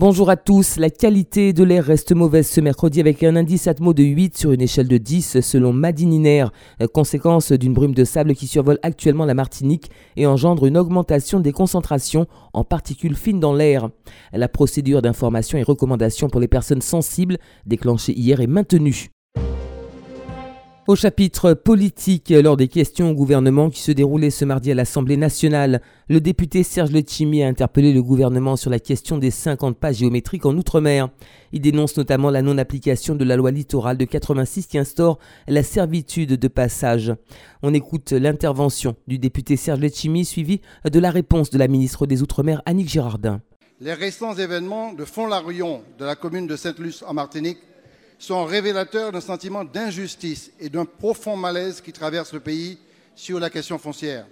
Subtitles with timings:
[0.00, 0.76] Bonjour à tous.
[0.76, 4.52] La qualité de l'air reste mauvaise ce mercredi avec un indice Atmo de 8 sur
[4.52, 6.46] une échelle de 10 selon Madininer,
[6.94, 11.50] conséquence d'une brume de sable qui survole actuellement la Martinique et engendre une augmentation des
[11.50, 13.88] concentrations en particules fines dans l'air.
[14.32, 19.08] La procédure d'information et recommandation pour les personnes sensibles déclenchée hier est maintenue.
[20.88, 25.18] Au chapitre politique, lors des questions au gouvernement qui se déroulaient ce mardi à l'Assemblée
[25.18, 29.92] nationale, le député Serge Letchimy a interpellé le gouvernement sur la question des 50 pas
[29.92, 31.10] géométriques en Outre-mer.
[31.52, 36.38] Il dénonce notamment la non-application de la loi littorale de 86 qui instaure la servitude
[36.38, 37.12] de passage.
[37.62, 42.22] On écoute l'intervention du député Serge Letchimy suivie de la réponse de la ministre des
[42.22, 43.42] Outre-mer Annick Girardin.
[43.82, 47.58] Les récents événements de Font-Larion de la commune de Sainte-Luce en Martinique
[48.18, 52.78] sont révélateurs d'un sentiment d'injustice et d'un profond malaise qui traverse le pays
[53.14, 54.26] sur la question foncière.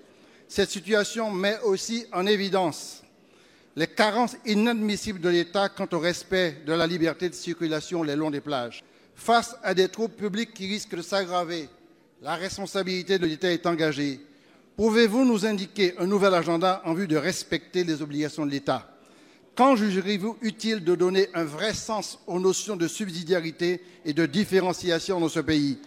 [0.49, 3.03] Cette situation met aussi en évidence
[3.77, 8.31] les carences inadmissibles de l'État quant au respect de la liberté de circulation le long
[8.31, 8.83] des plages.
[9.15, 11.69] Face à des troubles publics qui risquent de s'aggraver,
[12.23, 14.21] la responsabilité de l'État est engagée.
[14.77, 18.96] Pouvez-vous nous indiquer un nouvel agenda en vue de respecter les obligations de l'État?
[19.57, 25.19] Quand jugerez-vous utile de donner un vrai sens aux notions de subsidiarité et de différenciation
[25.19, 25.79] dans ce pays?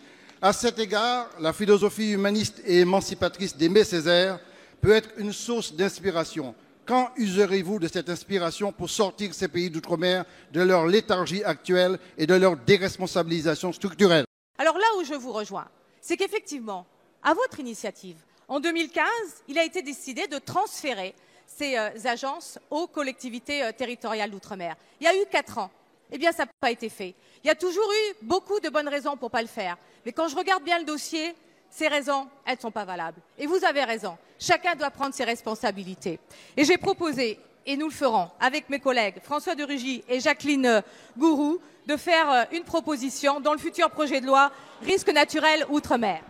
[0.42, 4.40] À cet égard, la philosophie humaniste et émancipatrice d'Aimé Césaire
[4.81, 6.56] peut être une source d'inspiration.
[6.86, 12.25] Quand userez-vous de cette inspiration pour sortir ces pays d'outre-mer de leur léthargie actuelle et
[12.25, 14.25] de leur déresponsabilisation structurelle?
[14.58, 15.67] Alors là où je vous rejoins,
[16.02, 16.88] c'est qu'effectivement,
[17.22, 19.06] à votre initiative, en 2015,
[19.47, 21.14] il a été décidé de transférer
[21.58, 24.75] ces euh, agences aux collectivités euh, territoriales d'outre-mer.
[25.00, 25.72] Il y a eu quatre ans.
[26.11, 27.14] Eh bien, ça n'a pas été fait.
[27.44, 29.78] Il y a toujours eu beaucoup de bonnes raisons pour ne pas le faire.
[30.06, 31.36] Mais quand je regarde bien le dossier,
[31.69, 33.22] ces raisons, elles ne sont pas valables.
[33.38, 34.17] Et vous avez raison.
[34.39, 36.19] Chacun doit prendre ses responsabilités.
[36.58, 40.66] Et j'ai proposé, et nous le ferons avec mes collègues François de Rugy et Jacqueline
[40.66, 40.81] euh,
[41.17, 44.52] Gourou, de faire une proposition dans le futur projet de loi
[44.84, 46.22] risque naturel outre-mer.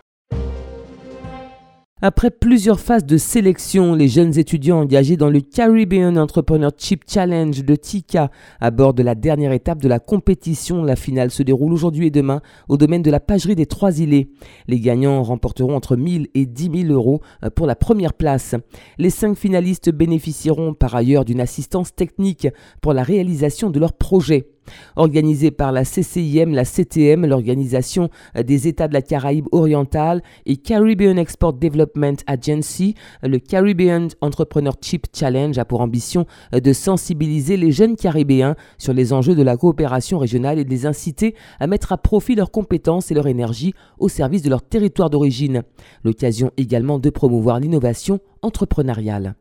[2.01, 7.75] Après plusieurs phases de sélection, les jeunes étudiants engagés dans le Caribbean Entrepreneurship Challenge de
[7.75, 10.81] TICA abordent la dernière étape de la compétition.
[10.81, 12.39] La finale se déroule aujourd'hui et demain
[12.69, 14.29] au domaine de la pagerie des Trois Îlets.
[14.69, 17.19] Les gagnants remporteront entre 1000 et 10 000 euros
[17.53, 18.55] pour la première place.
[18.97, 22.47] Les cinq finalistes bénéficieront par ailleurs d'une assistance technique
[22.79, 24.47] pour la réalisation de leur projet.
[24.95, 31.17] Organisé par la CCIM, la CTM, l'Organisation des États de la Caraïbe orientale et Caribbean
[31.17, 38.55] Export Development Agency, le Caribbean Entrepreneurship Challenge a pour ambition de sensibiliser les jeunes caribéens
[38.77, 42.35] sur les enjeux de la coopération régionale et de les inciter à mettre à profit
[42.35, 45.63] leurs compétences et leur énergie au service de leur territoire d'origine.
[46.03, 49.35] L'occasion également de promouvoir l'innovation entrepreneuriale.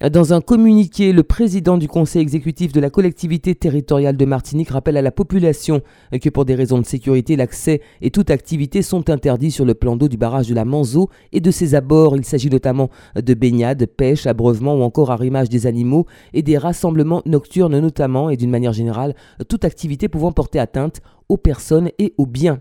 [0.00, 4.96] Dans un communiqué, le président du conseil exécutif de la collectivité territoriale de Martinique rappelle
[4.96, 5.82] à la population
[6.20, 9.94] que pour des raisons de sécurité, l'accès et toute activité sont interdits sur le plan
[9.96, 12.16] d'eau du barrage de la Manzo et de ses abords.
[12.16, 17.22] Il s'agit notamment de baignades, pêche, abreuvement ou encore arrimage des animaux et des rassemblements
[17.24, 19.14] nocturnes notamment et d'une manière générale
[19.48, 22.60] toute activité pouvant porter atteinte aux personnes et aux biens.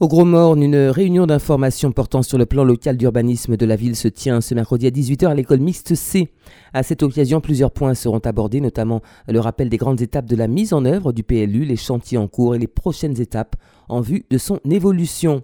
[0.00, 3.96] Au Gros Morne, une réunion d'information portant sur le plan local d'urbanisme de la ville
[3.96, 6.28] se tient ce mercredi à 18h à l'école mixte C.
[6.72, 10.46] À cette occasion, plusieurs points seront abordés, notamment le rappel des grandes étapes de la
[10.46, 13.56] mise en œuvre du PLU, les chantiers en cours et les prochaines étapes
[13.88, 15.42] en vue de son évolution.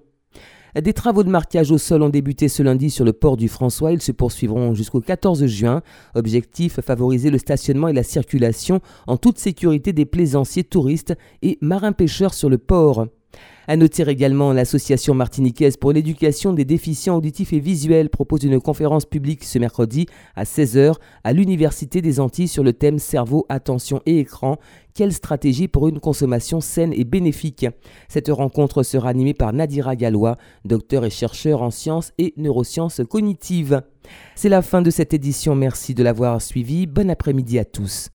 [0.81, 3.91] Des travaux de marquage au sol ont débuté ce lundi sur le port du François.
[3.91, 5.83] Ils se poursuivront jusqu'au 14 juin.
[6.15, 12.35] Objectif favoriser le stationnement et la circulation en toute sécurité des plaisanciers, touristes et marins-pêcheurs
[12.35, 13.09] sur le port.
[13.67, 19.07] À noter également l'association martiniquaise pour l'éducation des déficients auditifs et visuels propose une conférence
[19.07, 20.07] publique ce mercredi
[20.37, 24.59] à 16h à l'Université des Antilles sur le thème cerveau, attention et écran.
[24.95, 27.67] Quelle stratégie pour une consommation saine et bénéfique?
[28.09, 33.83] Cette rencontre sera animée par Nadira Gallois, docteur et chercheur en sciences et neurosciences cognitives.
[34.35, 36.87] C'est la fin de cette édition, merci de l'avoir suivi.
[36.87, 38.11] Bon après-midi à tous.